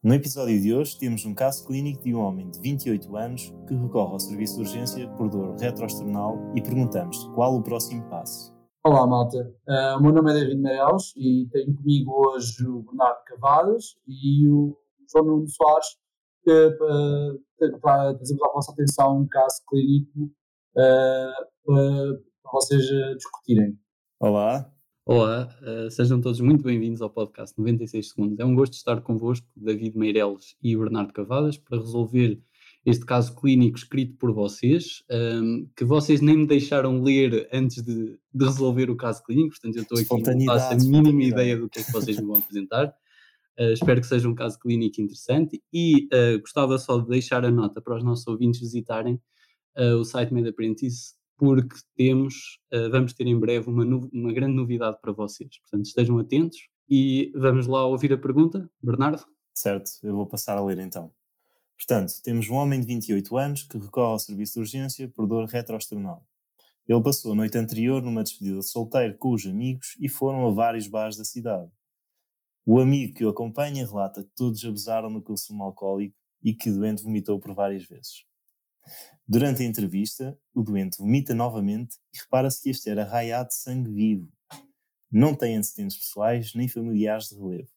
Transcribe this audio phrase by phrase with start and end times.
[0.00, 3.74] No episódio de hoje temos um caso clínico de um homem de 28 anos que
[3.74, 8.54] recorre ao serviço de urgência por dor retroesternal e perguntamos qual o próximo passo.
[8.86, 9.52] Olá, malta.
[9.66, 14.48] Uh, o meu nome é David Meireles e tenho comigo hoje o Bernardo Cavadas e
[14.48, 14.78] o
[15.10, 15.88] João Nuno Soares
[16.46, 20.30] uh, para trazermos à vossa atenção um caso clínico
[20.76, 22.84] uh, para vocês
[23.16, 23.76] discutirem.
[24.20, 24.72] Olá,
[25.10, 28.38] Olá, uh, sejam todos muito bem-vindos ao podcast 96 Segundos.
[28.38, 32.38] É um gosto estar convosco, David Meireles e Bernardo Cavadas, para resolver
[32.84, 37.82] este caso clínico escrito por vocês, um, ehm, que vocês nem me deixaram ler antes
[37.82, 41.56] de, de resolver o caso clínico, portanto eu estou aqui, não faço a mínima ideia
[41.56, 42.94] do que é que vocês me vão apresentar.
[43.58, 47.50] Uh, espero que seja um caso clínico interessante e uh, gostava só de deixar a
[47.50, 49.18] nota para os nossos ouvintes visitarem
[49.96, 54.98] o site Med Apprentice porque temos, uh, vamos ter em breve uma, uma grande novidade
[55.00, 55.58] para vocês.
[55.60, 56.58] Portanto, estejam atentos
[56.90, 59.24] e vamos lá ouvir a pergunta, Bernardo.
[59.54, 61.12] Certo, eu vou passar a ler então.
[61.76, 65.46] Portanto, temos um homem de 28 anos que recorre ao serviço de urgência por dor
[65.46, 66.26] retroesternal.
[66.88, 70.50] Ele passou a noite anterior numa despedida de solteiro com os amigos e foram a
[70.50, 71.70] vários bares da cidade.
[72.66, 76.74] O amigo que o acompanha relata que todos abusaram no consumo alcoólico e que o
[76.74, 78.24] doente vomitou por várias vezes.
[79.26, 83.90] Durante a entrevista, o doente vomita novamente e repara-se que este era raiado de sangue
[83.90, 84.32] vivo.
[85.10, 87.68] Não tem antecedentes pessoais nem familiares de relevo.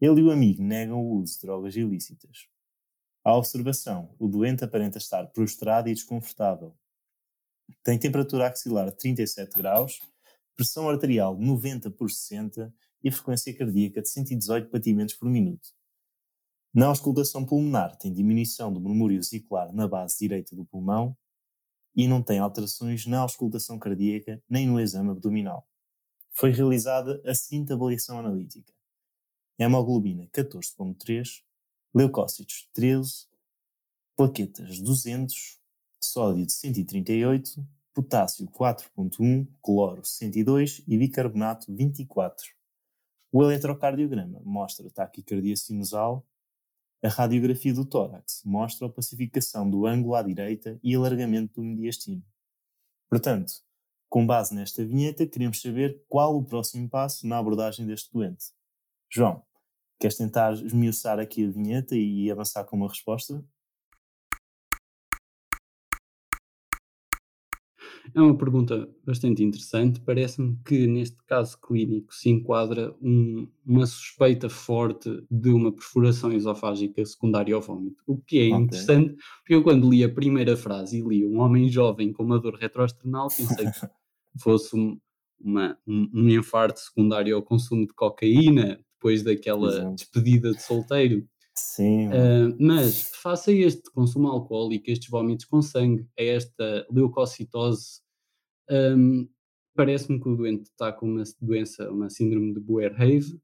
[0.00, 2.48] Ele e o amigo negam o uso de drogas ilícitas.
[3.22, 6.76] À observação, o doente aparenta estar prostrado e desconfortável.
[7.82, 10.00] Tem temperatura axilar de 37 graus,
[10.54, 12.72] pressão arterial 90 por 60
[13.02, 15.68] e frequência cardíaca de 118 batimentos por minuto.
[16.74, 21.16] Na auscultação pulmonar tem diminuição do murmúrio vesicular na base direita do pulmão
[21.94, 25.68] e não tem alterações na auscultação cardíaca nem no exame abdominal.
[26.32, 28.72] Foi realizada a seguinte avaliação analítica:
[29.56, 31.44] hemoglobina 14.3,
[31.94, 33.28] leucócitos 13,
[34.16, 35.60] plaquetas 200,
[36.00, 42.52] sódio de 138, potássio 4.1, cloro 102 e bicarbonato 24.
[43.30, 46.26] O eletrocardiograma mostra taquicardia sinusal
[47.04, 52.24] a radiografia do tórax mostra a pacificação do ângulo à direita e alargamento do mediastino.
[53.10, 53.52] Portanto,
[54.08, 58.46] com base nesta vinheta, queremos saber qual o próximo passo na abordagem deste doente.
[59.12, 59.42] João,
[60.00, 63.44] queres tentar esmiuçar aqui a vinheta e avançar com uma resposta?
[68.12, 70.00] É uma pergunta bastante interessante.
[70.00, 77.04] Parece-me que neste caso clínico se enquadra um, uma suspeita forte de uma perfuração esofágica
[77.04, 78.02] secundária ao vômito.
[78.06, 78.64] O que é okay.
[78.64, 82.38] interessante, porque eu quando li a primeira frase e li um homem jovem com uma
[82.38, 83.88] dor retroesternal, pensei que
[84.42, 84.98] fosse um,
[85.40, 89.94] uma, um, um infarto secundário ao consumo de cocaína, depois daquela Exato.
[89.94, 91.26] despedida de solteiro.
[91.56, 92.08] Sim.
[92.08, 98.00] Uh, mas, face a este consumo alcoólico, estes vômitos com sangue, a esta leucocitose,
[98.70, 99.28] um,
[99.74, 103.40] parece-me que o doente está com uma doença, uma síndrome de Boerhaave,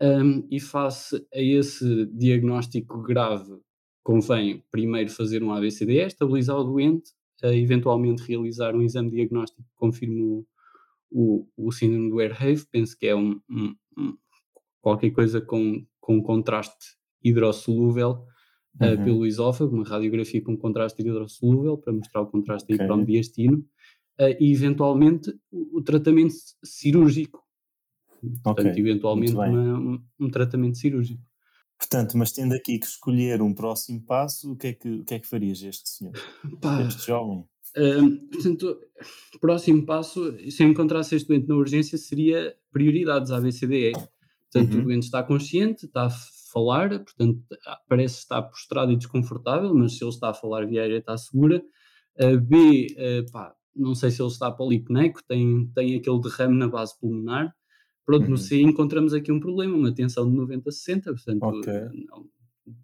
[0.00, 3.60] um, e face a esse diagnóstico grave,
[4.02, 7.10] convém primeiro fazer um ABCDE, estabilizar o doente,
[7.44, 10.46] uh, eventualmente realizar um exame diagnóstico que confirme o,
[11.10, 14.16] o, o síndrome de Boerhaave, penso que é um, um, um
[14.80, 18.26] qualquer coisa com, com contraste hidrossolúvel
[18.80, 19.04] uh, uhum.
[19.04, 22.80] pelo esófago, uma radiografia com contraste hidrossolúvel para mostrar o contraste okay.
[22.80, 23.58] aí para o mediastino
[24.20, 26.34] uh, e eventualmente o, o tratamento
[26.64, 27.42] cirúrgico.
[28.42, 28.80] Portanto, okay.
[28.80, 31.22] eventualmente uma, um, um, tratamento cirúrgico.
[31.76, 35.14] Portanto, mas tendo aqui que escolher um próximo passo, o que é que, o que,
[35.14, 36.14] é que farias este senhor?
[36.60, 37.44] Pá, este jovem?
[37.76, 38.78] Uh, portanto,
[39.40, 43.92] próximo passo, se eu encontrasse este doente na urgência, seria prioridades ABCDE.
[44.52, 44.80] Portanto, uhum.
[44.80, 46.08] o doente está consciente, está
[46.52, 50.66] falar, portanto, ah, parece estar prostrado e desconfortável, mas se ele está a falar, a
[50.66, 51.62] viagem está segura.
[52.20, 56.68] Uh, B, uh, pá, não sei se ele está polipneico, tem, tem aquele derrame na
[56.68, 57.54] base pulmonar.
[58.04, 58.30] Pronto, uhum.
[58.30, 62.06] no C encontramos aqui um problema, uma tensão de 90 a 60, portanto, okay.
[62.10, 62.26] não,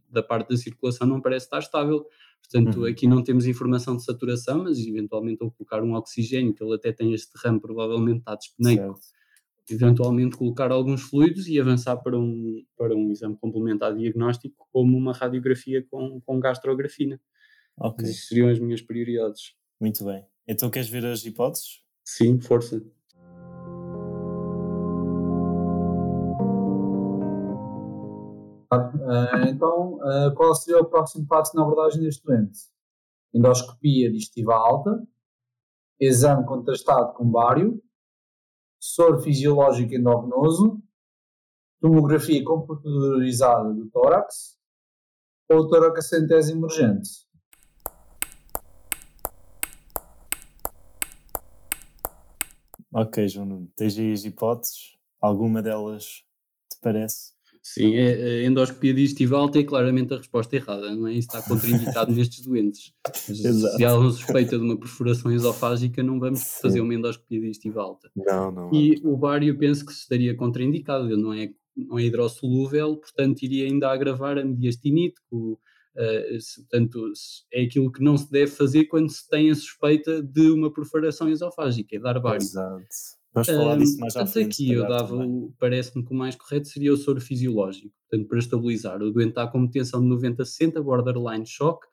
[0.09, 2.07] da parte da circulação não parece estar estável.
[2.41, 2.87] Portanto, uhum.
[2.87, 6.93] aqui não temos informação de saturação, mas eventualmente ao colocar um oxigênio, que ele até
[6.93, 8.97] tem este derrame, provavelmente está dispneico.
[8.97, 9.18] Certo
[9.71, 15.13] eventualmente colocar alguns fluidos e avançar para um, para um exame complementar diagnóstico, como uma
[15.13, 17.21] radiografia com, com gastrografina.
[17.77, 18.05] Ok.
[18.05, 19.55] Essas seriam as minhas prioridades.
[19.81, 20.25] Muito bem.
[20.47, 21.83] Então queres ver as hipóteses?
[22.05, 22.83] Sim, força.
[28.73, 32.59] Uh, então, uh, qual seria o próximo passo na abordagem deste doente?
[33.33, 35.03] Endoscopia digestiva alta,
[35.99, 37.83] exame contrastado com bário,
[38.79, 40.81] soro fisiológico endovenoso,
[41.81, 44.59] tomografia computadorizada do tórax
[45.49, 47.27] ou toracocentese emergente?
[52.93, 53.71] Ok, João Nuno.
[53.77, 54.97] Tens aí as hipóteses?
[55.21, 56.25] Alguma delas
[56.71, 57.38] te parece?
[57.75, 61.13] Sim, é, a endoscopia digestiva é claramente a resposta errada, não é?
[61.13, 62.95] Isso está contraindicado nestes doentes.
[63.13, 66.63] se há uma suspeita de uma perfuração esofágica, não vamos Sim.
[66.63, 68.11] fazer uma endoscopia digestiva alta.
[68.17, 68.75] Não, não.
[68.75, 73.67] E o bário penso que estaria contraindicado, ele não é, não é hidrossolúvel, portanto iria
[73.67, 75.59] ainda agravar a mediastinite, o,
[75.97, 77.13] Uh, se, portanto,
[77.53, 81.29] é aquilo que não se deve fazer quando se tem a suspeita de uma perfuração
[81.29, 82.41] esofágica, é dar bário.
[82.41, 82.87] Exato.
[83.47, 84.47] Vamos falar um, disso mais à frente.
[84.47, 85.17] aqui eu dava,
[85.59, 89.03] parece-me que o mais correto seria o soro fisiológico, portanto, para estabilizar.
[89.03, 91.87] O doente está com uma tensão de 90 a 60, borderline shock,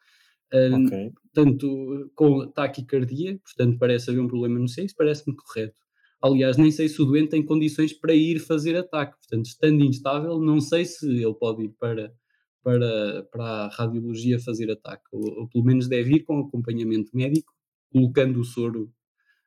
[0.54, 1.12] um, okay.
[1.34, 5.76] portanto, com taquicardia, portanto, parece haver um problema no sexo, parece-me correto.
[6.22, 10.40] Aliás, nem sei se o doente tem condições para ir fazer ataque, portanto, estando instável,
[10.40, 12.14] não sei se ele pode ir para
[12.66, 17.54] para, para a radiologia fazer ataque, ou, ou, pelo menos deve ir com acompanhamento médico,
[17.92, 18.92] colocando o soro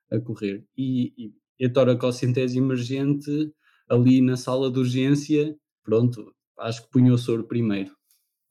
[0.08, 0.64] a correr.
[0.76, 1.32] E, e
[1.64, 3.52] a toracocentese emergente,
[3.88, 7.92] ali na sala de urgência, pronto, acho que punha o soro primeiro.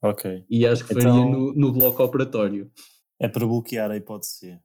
[0.02, 0.44] Ok.
[0.48, 2.70] E acho que faria então, no, no bloco operatório.
[3.20, 4.58] É para bloquear a hipótese.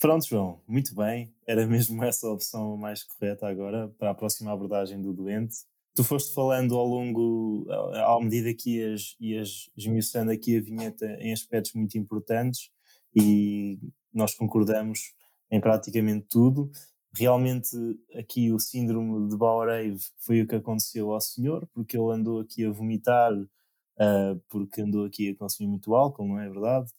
[0.00, 1.34] Pronto, João, muito bem.
[1.46, 5.54] Era mesmo essa a opção mais correta agora para a próxima abordagem do doente
[5.94, 11.32] tu foste falando ao longo, à medida que ias, ias esmiuçando aqui a vinheta em
[11.32, 12.70] aspectos muito importantes
[13.14, 13.78] e
[14.14, 15.12] nós concordamos
[15.50, 16.70] em praticamente tudo.
[17.16, 17.68] Realmente
[18.14, 22.64] aqui o síndrome de Bauer foi o que aconteceu ao senhor, porque ele andou aqui
[22.64, 26.90] a vomitar, uh, porque andou aqui a consumir muito álcool, não é verdade?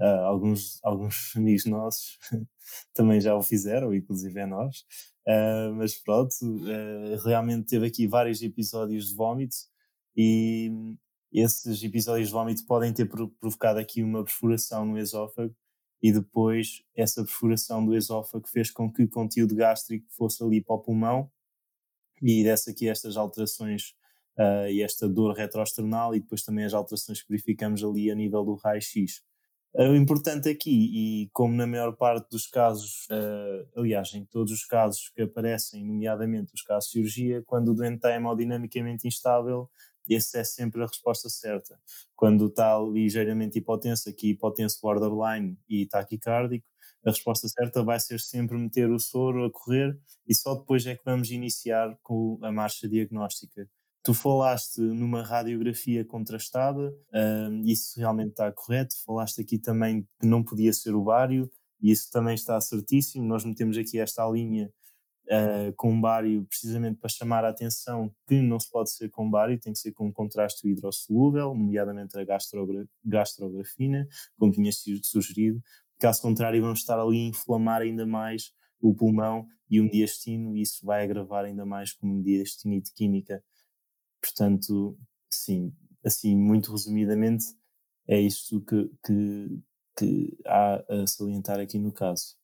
[0.00, 2.18] Uh, alguns, alguns amigos nossos
[2.94, 4.84] também já o fizeram, inclusive é nós.
[5.26, 6.34] Uh, mas pronto,
[7.24, 9.56] realmente teve aqui vários episódios de vómito
[10.16, 10.70] e
[11.32, 13.06] esses episódios de vómito podem ter
[13.40, 15.54] provocado aqui uma perfuração no esófago
[16.04, 20.74] e depois essa perfuração do esófago fez com que o conteúdo gástrico fosse ali para
[20.74, 21.30] o pulmão
[22.20, 23.94] e desse aqui estas alterações
[24.38, 28.44] uh, e esta dor retroesternal e depois também as alterações que verificamos ali a nível
[28.44, 29.22] do raio-x.
[29.76, 34.64] O importante aqui, e como na maior parte dos casos, uh, aliás, em todos os
[34.64, 39.68] casos que aparecem, nomeadamente os casos de cirurgia, quando o doente está hemodinamicamente instável,
[40.10, 41.78] essa é sempre a resposta certa.
[42.16, 46.66] Quando está ligeiramente hipotenso, aqui hipotenso borderline e taquicárdico,
[47.06, 50.96] a resposta certa vai ser sempre meter o soro a correr e só depois é
[50.96, 53.68] que vamos iniciar com a marcha diagnóstica.
[54.02, 58.94] Tu falaste numa radiografia contrastada, uh, isso realmente está correto.
[59.04, 61.50] Falaste aqui também que não podia ser o bário,
[61.80, 63.24] e isso também está certíssimo.
[63.24, 64.70] Nós metemos aqui esta linha
[65.26, 69.58] uh, com bário precisamente para chamar a atenção que não se pode ser com bário,
[69.58, 74.06] tem que ser com um contraste hidrossolúvel, nomeadamente a gastrogra gastrografina,
[74.38, 75.62] como tinha sido sugerido.
[75.98, 80.62] Caso contrário, vamos estar ali a inflamar ainda mais o pulmão e o mediastino, e
[80.62, 83.42] isso vai agravar ainda mais com mediastinite química
[84.24, 84.98] Portanto,
[85.28, 85.70] sim,
[86.02, 87.44] assim, muito resumidamente,
[88.08, 89.62] é isto que, que,
[89.98, 92.34] que há a salientar aqui no caso.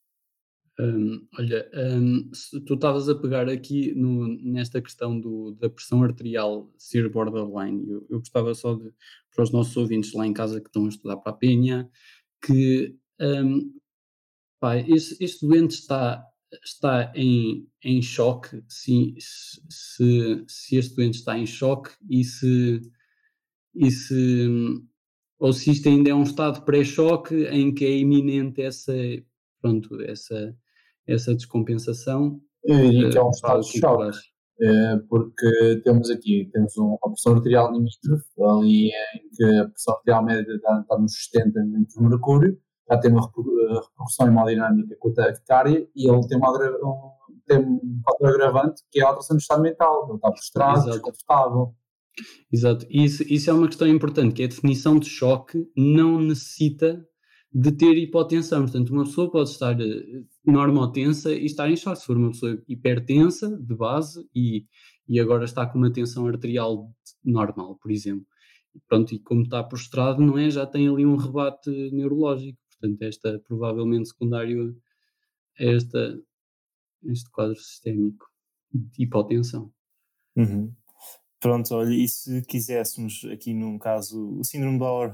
[0.79, 2.31] Um, olha, um,
[2.67, 7.89] tu estavas a pegar aqui no, nesta questão do, da pressão arterial ser borderline.
[7.89, 8.93] Eu, eu gostava só de,
[9.35, 11.89] para os nossos ouvintes lá em casa que estão a estudar para a PNA,
[12.41, 13.75] que um,
[14.59, 16.27] pá, este, este doente está
[16.65, 22.81] está em, em choque, se, se, se este doente está em choque e se,
[23.75, 24.49] e se
[25.39, 28.93] ou se isto ainda é um estado pré-choque em que é iminente essa,
[29.61, 30.55] pronto, essa,
[31.07, 32.41] essa descompensação.
[32.65, 34.19] E que é um estado de choque,
[34.63, 40.25] é, porque temos aqui, temos uma pressão arterial limítrofe, ali em que a pressão arterial
[40.25, 42.59] média está, nos 70 de mercúrio,
[42.91, 47.11] já tem uma repercussão hemodinâmica com a taquicardia e ele tem, uma, um,
[47.47, 51.75] tem um fator agravante que é a alteração do estado mental, ele está frustrado, desconfortável.
[52.53, 57.03] Exato, isso, isso é uma questão importante, que é a definição de choque não necessita
[57.53, 62.07] de ter hipotensão, portanto uma pessoa pode estar eh, normotensa e estar em choque, se
[62.07, 64.67] for uma pessoa hipertensa de base e,
[65.09, 66.89] e agora está com uma tensão arterial
[67.25, 68.27] normal, por exemplo.
[68.89, 70.49] Pronto, e como está prostrado, não é?
[70.49, 72.59] Já tem ali um rebate neurológico.
[72.71, 74.77] Portanto, esta provavelmente secundário
[75.59, 76.21] a esta,
[77.05, 78.27] este quadro sistémico
[78.73, 79.73] de hipotensão.
[80.37, 80.73] Uhum.
[81.41, 85.11] Pronto, olha, e se quiséssemos aqui num caso, o síndrome de Bauer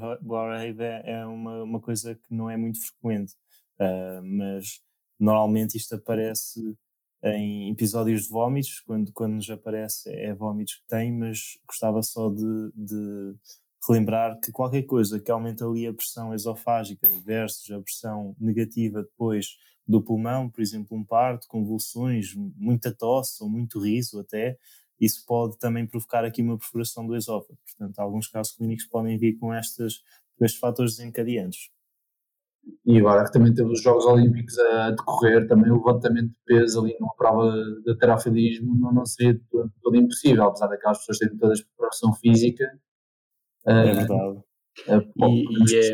[1.04, 3.32] é uma, uma coisa que não é muito frequente,
[3.78, 4.80] uh, mas
[5.20, 6.76] normalmente isto aparece
[7.22, 12.28] em episódios de vómitos, quando, quando nos aparece é vómitos que tem, mas gostava só
[12.28, 13.34] de, de
[13.88, 19.56] relembrar que qualquer coisa que aumente ali a pressão esofágica versus a pressão negativa depois
[19.86, 24.58] do pulmão, por exemplo, um parto, convulsões, muita tosse ou muito riso até,
[25.00, 27.58] isso pode também provocar aqui uma perfuração do esófago.
[27.64, 30.02] Portanto, alguns casos clínicos podem vir com, estas,
[30.38, 31.70] com estes fatores desencadeantes.
[32.84, 36.80] E agora que também temos os Jogos Olímpicos a decorrer, também o levantamento de peso
[36.80, 37.52] ali numa prova
[37.84, 42.12] de terafilismo não, não seria todo, todo impossível, apesar daquelas pessoas terem toda a preparação
[42.14, 42.64] física.
[43.66, 44.38] É verdade.
[44.88, 45.92] Uh, bom, e, e é...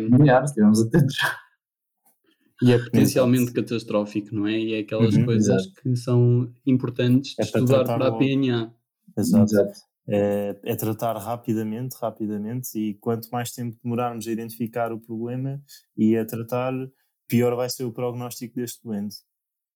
[0.80, 1.16] atentos.
[2.62, 3.61] E é potencialmente Exato.
[3.61, 4.56] catastrófico, não é?
[4.56, 5.82] E é aquelas uhum, coisas exato.
[5.82, 8.73] que são importantes de é estudar para, para a PNA.
[9.16, 9.45] Exato.
[9.45, 9.81] exato.
[10.09, 15.62] É, é, tratar rapidamente, rapidamente, e quanto mais tempo demorarmos a identificar o problema
[15.97, 16.73] e a tratar,
[17.28, 19.16] pior vai ser o prognóstico deste doente.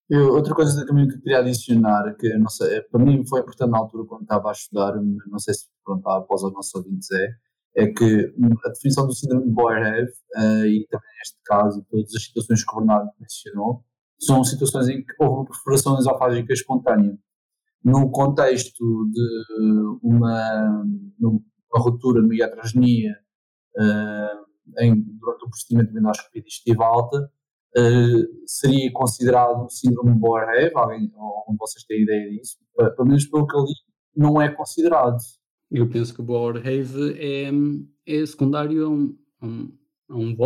[0.08, 3.78] Eu, outra coisa também que queria adicionar, que não sei, para mim foi importante na
[3.78, 7.86] altura quando estava a estudar, não sei se pronto, após os nossos ouvintes é, é
[7.88, 8.32] que
[8.64, 12.72] a definição do síndrome de Boerhaave, uh, e também neste caso, todas as situações que
[12.72, 13.84] o Bernardo mencionou,
[14.18, 17.18] são situações em que houve uma perfuração esofágica espontânea
[17.86, 20.84] no contexto de uma,
[21.20, 21.40] uma
[21.76, 23.16] ruptura no iatrogenia
[23.76, 27.30] uh, em, durante o procedimento de endoscopia digestiva alta,
[27.78, 32.56] uh, seria considerado um síndrome Boerhaave, alguém, algum de vocês tem ideia disso?
[32.76, 33.74] Uh, pelo menos pelo que eu li,
[34.16, 35.18] não é considerado.
[35.70, 37.50] Eu penso que o Boerhaave é,
[38.04, 40.36] é secundário a um, a um, um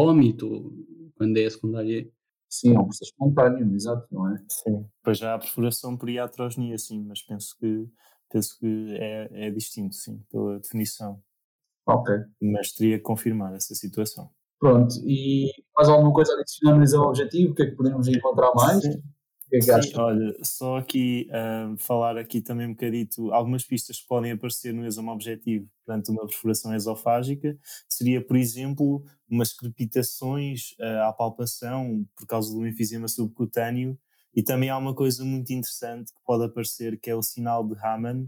[1.17, 2.13] quando é secundário
[2.51, 4.45] Sim, é um processo espontâneo, exato, não é?
[4.49, 4.85] Sim.
[4.99, 7.89] Depois já há a perfuração por iatrogenia, sim, mas penso que,
[8.29, 11.23] penso que é, é distinto, sim, pela definição.
[11.87, 12.13] Ok.
[12.43, 14.31] Mas teria que confirmar essa situação.
[14.59, 17.53] Pronto, e mais alguma coisa adicionamos ao objetivo?
[17.53, 18.83] O que é que podemos encontrar mais?
[18.83, 19.01] Sim.
[19.53, 24.31] É Sim, olha, só aqui uh, falar aqui também um bocadito, algumas pistas que podem
[24.31, 31.13] aparecer no exame objetivo perante uma perfuração esofágica, seria, por exemplo, umas crepitações uh, à
[31.13, 33.99] palpação por causa do enfisema subcutâneo
[34.35, 37.75] e também há uma coisa muito interessante que pode aparecer que é o sinal de
[37.75, 38.23] Raman,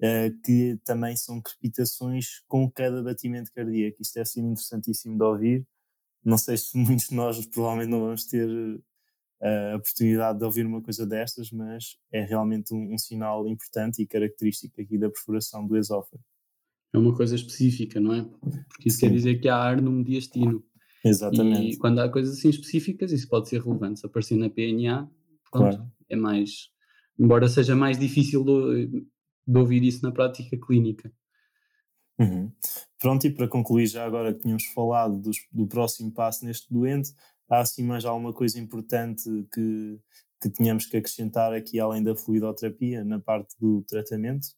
[0.00, 3.98] uh, que também são crepitações com cada batimento cardíaco.
[4.00, 5.66] Isto é assim interessantíssimo de ouvir.
[6.24, 8.48] Não sei se muitos de nós provavelmente não vamos ter
[9.42, 14.06] a oportunidade de ouvir uma coisa destas, mas é realmente um, um sinal importante e
[14.06, 16.22] característico aqui da perfuração do esófago.
[16.94, 18.22] É uma coisa específica, não é?
[18.68, 19.08] Porque isso Sim.
[19.08, 20.62] quer dizer que há ar no mediastino.
[21.04, 21.74] Exatamente.
[21.74, 24.00] E quando há coisas assim específicas, isso pode ser relevante.
[24.00, 25.10] Se aparecer na PNA,
[25.50, 25.92] pronto, claro.
[26.08, 26.70] é mais.
[27.18, 29.06] Embora seja mais difícil de,
[29.46, 31.12] de ouvir isso na prática clínica.
[32.18, 32.52] Uhum.
[32.98, 37.12] Pronto, e para concluir, já agora que tínhamos falado dos, do próximo passo neste doente,
[37.52, 39.98] há assim mais alguma coisa importante que,
[40.40, 44.48] que tínhamos que acrescentar aqui além da fluidoterapia na parte do tratamento?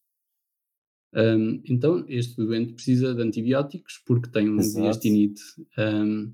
[1.13, 5.43] Um, então, este doente precisa de antibióticos porque tem um diastinite.
[5.77, 6.33] Um,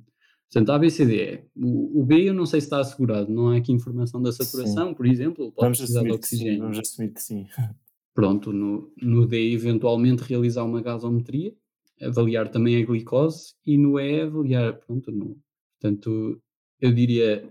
[0.51, 1.45] portanto, a ABCDE.
[1.57, 4.89] O, o, B eu não sei se está assegurado, não há aqui informação da saturação,
[4.89, 4.95] sim.
[4.95, 6.55] por exemplo, pode vamos precisar de oxigênio.
[6.55, 7.47] Sim, vamos assumir que sim.
[8.15, 11.55] Pronto, no, no D eventualmente realizar uma gasometria,
[12.03, 15.39] avaliar também a glicose e no E avaliar, pronto, no,
[15.79, 16.43] portanto,
[16.81, 17.45] eu diria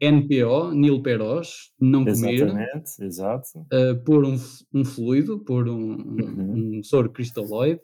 [0.00, 2.34] NPO, nilperos, não comer.
[2.34, 3.58] Exatamente, exato.
[3.72, 4.36] Uh, pôr um,
[4.72, 6.78] um, fluido, pôr um, uhum.
[6.78, 7.82] um soro cristalóide.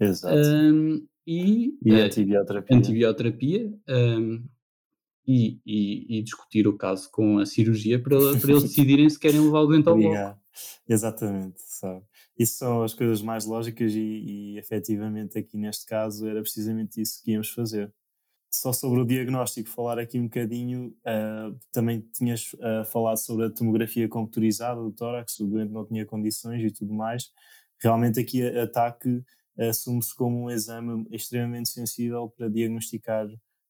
[0.00, 0.36] Exato.
[0.36, 2.76] Um, e, e uh, antibioterapia.
[2.76, 4.44] antibioterapia um,
[5.26, 9.40] e, e, e, discutir o caso com a cirurgia para, para eles decidirem se querem
[9.40, 10.38] levar o doente ao bloco.
[10.88, 12.02] Exatamente, sabe.
[12.36, 17.22] Isso são as coisas mais lógicas e, e efetivamente aqui neste caso era precisamente isso
[17.22, 17.92] que íamos fazer
[18.54, 23.50] só sobre o diagnóstico, falar aqui um bocadinho, uh, também tinhas uh, falado sobre a
[23.50, 27.30] tomografia computurizada do tórax, o doente não tinha condições e tudo mais.
[27.80, 29.24] Realmente aqui a ataque
[29.58, 33.26] assume-se como um exame extremamente sensível para diagnosticar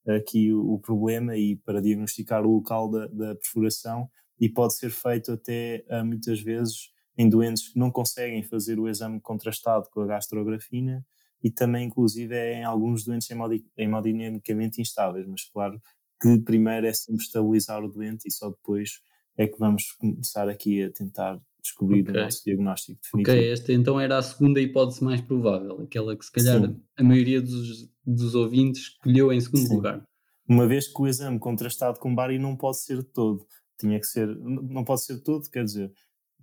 [0.07, 4.91] aqui o, o problema e para diagnosticar o local da, da perfuração e pode ser
[4.91, 10.07] feito até muitas vezes em doentes que não conseguem fazer o exame contrastado com a
[10.07, 11.05] gastrografina
[11.43, 13.29] e também, inclusive, é em alguns doentes
[13.77, 15.81] hemodinamicamente instáveis, mas claro
[16.21, 19.01] que primeiro é sempre estabilizar o doente e só depois
[19.37, 22.15] é que vamos começar aqui a tentar descobrir okay.
[22.15, 23.37] o nosso diagnóstico definitivo.
[23.37, 26.81] Ok, esta então era a segunda hipótese mais provável, aquela que se calhar Sim.
[26.97, 29.77] a maioria dos, dos ouvintes escolheu em segundo Sim.
[29.77, 30.05] lugar.
[30.49, 33.47] Uma vez que o exame contrastado com bari não pode ser todo,
[33.79, 35.93] tinha que ser, não pode ser todo, quer dizer,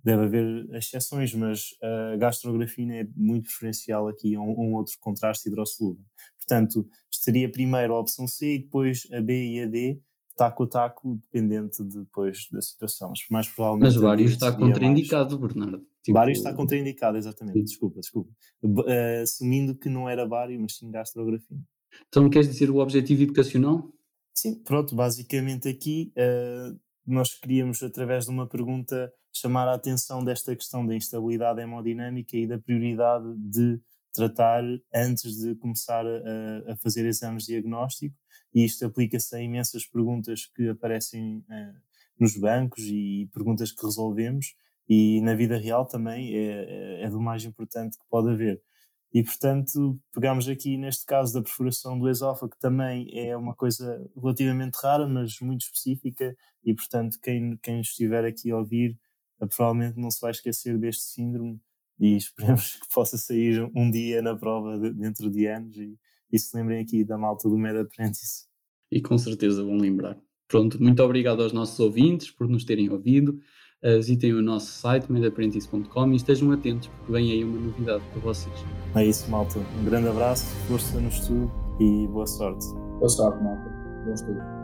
[0.02, 5.48] deve haver exceções, mas a gastrografina é muito preferencial aqui a um, um outro contraste
[5.48, 6.04] hidrossolúvel.
[6.38, 10.00] Portanto, estaria primeiro a opção C e depois a B e a D,
[10.36, 13.10] taco a taco, dependente depois da situação.
[13.10, 15.52] Mas, mais provavelmente, Mas vários está contraindicado, mais...
[15.52, 15.86] Bernardo.
[16.02, 16.18] Tipo...
[16.18, 17.58] Vários está contraindicado, exatamente.
[17.58, 17.64] Sim.
[17.64, 18.30] Desculpa, desculpa.
[18.62, 21.58] Uh, assumindo que não era vário, mas sim gastrografia.
[22.08, 23.92] Então, queres dizer o objetivo educacional?
[24.34, 30.54] Sim, pronto, basicamente aqui uh, nós queríamos, através de uma pergunta, chamar a atenção desta
[30.54, 33.80] questão da instabilidade hemodinâmica e da prioridade de
[34.12, 38.16] tratar antes de começar a, a fazer exames diagnóstico,
[38.52, 41.80] e isto aplica-se a imensas perguntas que aparecem uh,
[42.18, 44.54] nos bancos e perguntas que resolvemos,
[44.88, 46.64] e na vida real também é,
[47.00, 48.60] é, é do mais importante que pode haver.
[49.12, 54.04] E, portanto, pegamos aqui neste caso da perfuração do esófago, que também é uma coisa
[54.16, 58.98] relativamente rara, mas muito específica, e, portanto, quem, quem estiver aqui a ouvir
[59.46, 61.60] provavelmente não se vai esquecer deste síndrome
[61.98, 65.96] e esperemos que possa sair um dia na prova de, dentro de anos e,
[66.32, 68.46] e se lembrem aqui da malta do Med Apprentice.
[68.90, 70.18] E com certeza vão lembrar.
[70.48, 73.40] Pronto, muito obrigado aos nossos ouvintes por nos terem ouvido.
[73.82, 78.20] Uh, visitem o nosso site medapprentice.com e estejam atentos porque vem aí uma novidade para
[78.20, 78.54] vocês.
[78.94, 79.58] É isso, malta.
[79.58, 82.66] Um grande abraço, força no estudo e boa sorte.
[82.98, 83.70] Boa sorte, malta.
[84.04, 84.59] Bom estudo.